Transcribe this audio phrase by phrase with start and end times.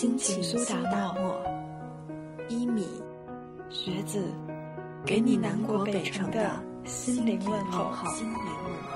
[0.00, 1.42] 心情苏打沫，
[2.48, 2.86] 一米，
[3.68, 4.22] 学子，
[5.04, 6.52] 给你南国北城的
[6.84, 7.92] 心灵问候。
[8.14, 8.87] 心灵问候。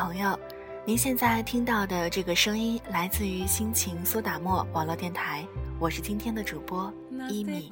[0.00, 0.38] 朋友？
[0.86, 5.46] 您现在听到的这个声音来自于心情苏打沫网络电台，
[5.78, 6.90] 我是今天的主播
[7.28, 7.68] 一米。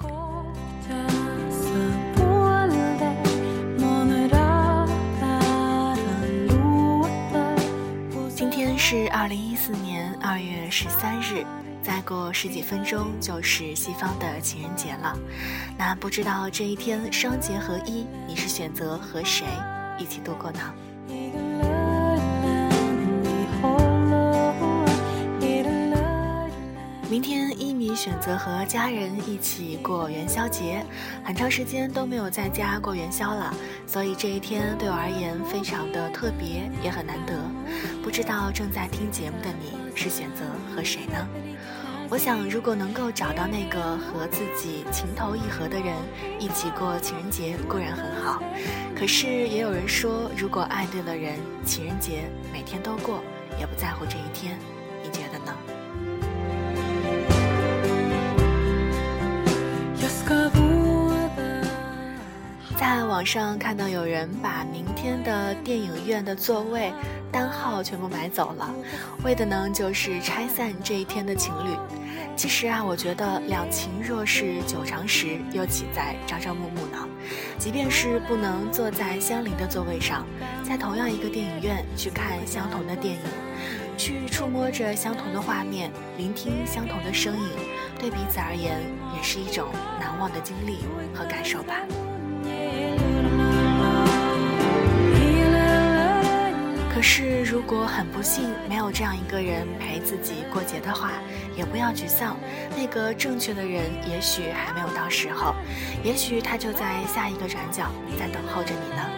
[8.35, 11.43] 今天是二零一四年二月十三日，
[11.81, 15.17] 再过十几分钟就是西方的情人节了。
[15.79, 19.47] 那不知道这一天双节合一，你是选择和谁
[19.97, 20.59] 一起度过呢？
[27.09, 30.85] 明天一米选择和家人一起过元宵节，
[31.23, 33.51] 很长时间都没有在家过元宵了，
[33.87, 37.33] 所以这一天对我而言非常的特别，也很难得。
[38.03, 40.45] 不知道正在听节目的你是选择
[40.75, 41.27] 和谁呢？
[42.11, 45.95] 我想，如果能够找到那个和自己情投意合的人
[46.39, 48.39] 一起过情人节，固然很好。
[48.95, 53.19] 可是也有人说，如果爱对了人，情人节每天都过，
[53.59, 54.59] 也不在乎这一天。
[55.01, 55.28] 你觉得
[62.89, 62.99] 呢？
[62.99, 66.91] 在网上看到有人把明天的电影院的座位
[67.31, 68.73] 单号全部买走了，
[69.23, 71.77] 为的呢就是拆散这一天的情侣。
[72.35, 77.07] 其实啊，我觉得两情若是久长时，又岂在朝朝暮暮呢？
[77.59, 80.25] 即便是不能坐在相邻的座位上，
[80.63, 83.21] 在同样一个电影院去看相同的电影，
[83.97, 87.49] 去触摸着相同的画面，聆听相同的声音，
[87.99, 88.79] 对彼此而言
[89.15, 89.67] 也是一种
[89.99, 90.79] 难忘的经历
[91.13, 91.75] 和感受吧。
[96.99, 101.11] 可是，如果很不幸没有这样一个人陪自己过节的话，
[101.55, 102.35] 也不要沮丧。
[102.75, 105.55] 那个正确的人也许还没有到时候，
[106.03, 107.89] 也许他就在下一个转角
[108.19, 109.09] 在等候着你呢。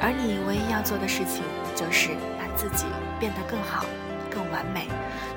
[0.00, 1.44] 而你唯一要做的事情，
[1.76, 2.86] 就是把自己
[3.20, 3.84] 变得更好、
[4.30, 4.88] 更完美，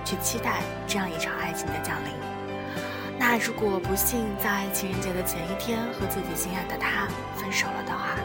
[0.05, 2.13] 去期待这样一场爱情的降临。
[3.19, 8.15] 那如果不幸在情人节的前一天和自己心爱的他分手了的话，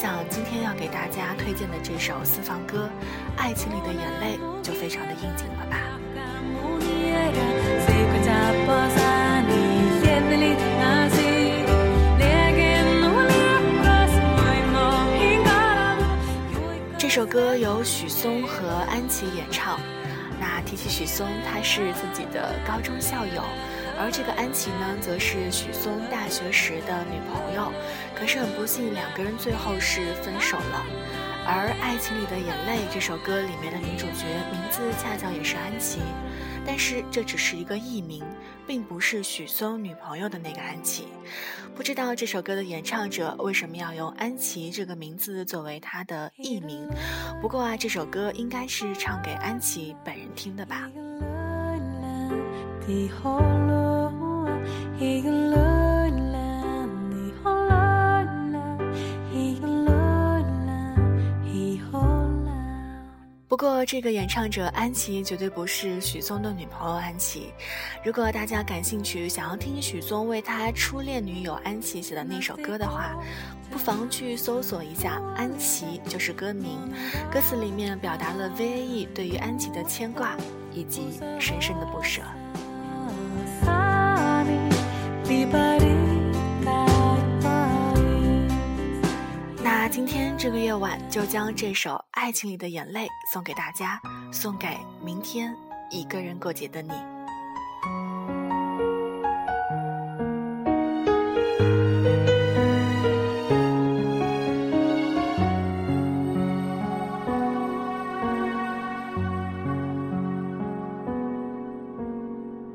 [0.00, 2.88] 想今天要给大家推荐的这首私房歌
[3.36, 5.76] 《爱情里的眼泪》就非常的应景了吧。
[16.96, 19.80] 这首歌由许嵩和安琪演唱。
[20.40, 23.42] 那提起许嵩，他是自己的高中校友。
[23.98, 27.72] 而这个安琪呢，则是许嵩大学时的女朋友，
[28.14, 30.86] 可是很不幸，两个人最后是分手了。
[31.44, 36.00] 而《爱情里的眼泪》这首歌里面的女主角名字恰巧也是安琪，
[36.64, 38.22] 但是这只是一个艺名，
[38.66, 41.08] 并不是许嵩女朋友的那个安琪。
[41.74, 46.86] 不知道这首歌的演唱者为什么要用安琪这个名字作为他的艺名？
[47.40, 50.88] 不过啊，这首歌应该是唱给安琪本人听的吧。
[63.58, 67.52] 过，这个演唱者安琪绝对不是许嵩的女朋友安琪。
[68.04, 73.16] 如果大家感兴趣，想要听许嵩为他初恋女友安琪写的那首歌的话，
[73.68, 76.78] 不妨去搜索一下“安琪”就是歌名。
[77.32, 80.36] 歌词里面表达了 V.A.E 对于安琪的牵挂
[80.72, 82.22] 以及深深的不舍。
[90.68, 93.98] 夜晚，就将这首《爱情里的眼泪》送给大家，
[94.30, 94.68] 送给
[95.02, 95.56] 明天
[95.90, 96.90] 一个人过节的你。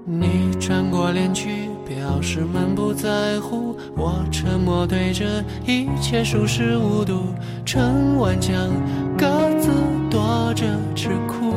[0.05, 3.77] 你转过脸去，表示满不在乎。
[3.95, 5.43] 我沉默对着
[6.13, 7.23] 切熟视无睹，
[7.65, 8.53] 撑完江，
[9.17, 9.25] 各
[9.59, 9.71] 自
[10.11, 10.63] 躲着
[10.93, 11.49] 吃苦。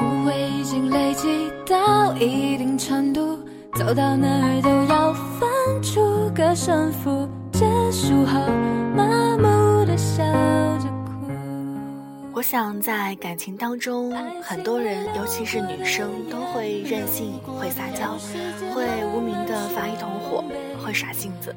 [0.00, 3.40] 误会已经累积到一定程度，
[3.74, 7.28] 走到哪儿都要分出个胜负。
[7.50, 8.40] 结束后，
[8.94, 10.22] 麻木的笑
[10.78, 10.86] 着。
[12.32, 18.16] 我想在感情当中，很多人，尤其是女生，都会任性，会撒娇，
[18.72, 20.44] 会无名的发一通火，
[20.88, 21.54] 会耍性子。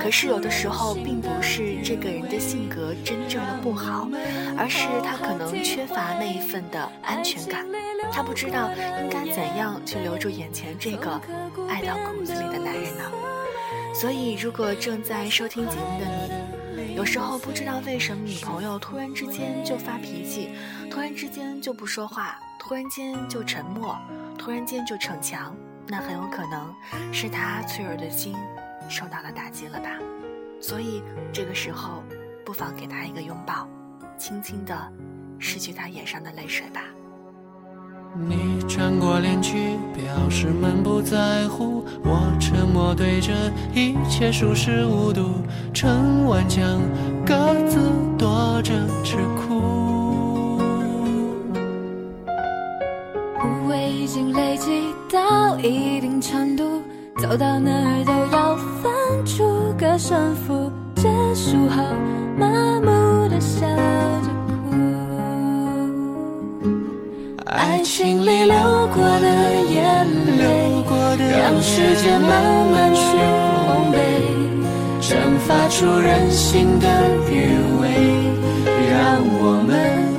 [0.00, 4.08] 可是有的时候，并不是这个人的性格真正的不好，
[4.56, 7.66] 而是他可能缺乏那一份的安全感，
[8.10, 8.70] 他不知道
[9.02, 11.20] 应该怎样去留住眼前这个
[11.68, 13.04] 爱到骨子里的男人呢？
[13.94, 16.06] 所以，如果正在收听节目的
[16.74, 20.48] 你，有时候不知道为什么女朋友突然之间就发脾气，
[20.90, 23.94] 突然之间就不说话，突然间就沉默，
[24.38, 25.54] 突然间就逞强，
[25.86, 26.74] 那很有可能
[27.12, 28.34] 是她脆弱的心
[28.92, 29.88] 受到了打击了吧。
[30.60, 31.02] 所以
[31.32, 32.02] 这个时候，
[32.44, 33.66] 不妨给他一个拥抱，
[34.18, 34.76] 轻轻的
[35.40, 36.82] 拭去他眼上的泪水吧。
[38.14, 41.82] 你转过脸去，表示满不在乎。
[42.04, 43.32] 我沉默对着
[43.74, 45.30] 一切熟视无睹，
[45.72, 46.78] 撑完江，
[47.24, 47.78] 各自
[48.18, 49.62] 躲着吃苦。
[53.40, 56.82] 误会已经累积到一定程度，
[57.18, 58.92] 走到哪儿都要分
[59.26, 60.70] 出个胜负。
[60.94, 61.82] 结束后，
[62.38, 62.46] 麻
[62.80, 64.76] 木的笑着哭。
[67.46, 68.54] 爱情里流
[68.94, 69.26] 过的
[69.68, 70.06] 眼
[70.38, 70.84] 泪，
[71.18, 72.30] 让时间慢
[72.70, 73.00] 慢去
[73.66, 73.96] 烘焙，
[75.00, 75.10] 蒸
[75.40, 76.86] 发出人性的
[77.28, 77.84] 余味，
[78.90, 80.11] 让我们。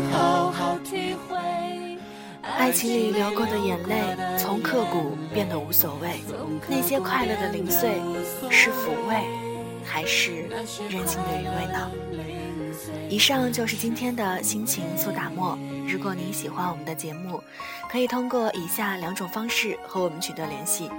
[2.63, 6.21] 爱情里流过的眼泪，从刻骨变得无所谓。
[6.69, 8.01] 那些快乐的零碎，
[8.49, 9.21] 是抚慰，
[9.83, 10.43] 还是
[10.89, 11.91] 任性的余味呢？
[13.09, 15.59] 以上就是今天的心情苏打沫。
[15.85, 17.43] 如果您喜欢我们的节目，
[17.91, 20.89] 可以通过以下两种方式和我们取得联系：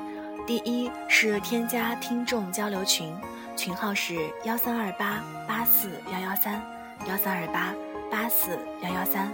[0.46, 3.10] 第一是添加听众交流群，
[3.56, 6.62] 群号是幺三二八八四幺幺三
[7.08, 7.72] 幺三二八
[8.10, 9.28] 八四幺幺三；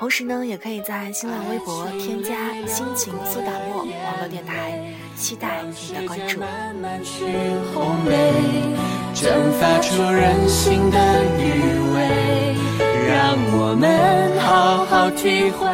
[0.00, 4.82] 同时呢，也可以在新浪微博添加“心情苏打沫”网络电台，
[5.14, 6.40] 期待您的关注。
[9.12, 11.52] 蒸发出人性的余
[11.92, 12.56] 味，
[13.10, 15.68] 让我们好好体会。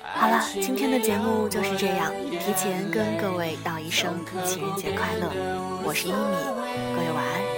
[0.00, 4.14] 好了，今天的节目就是这样，提前跟各位道一声
[4.44, 5.28] 情人节快乐。
[5.84, 6.16] 我是一米，
[6.94, 7.53] 各位晚安。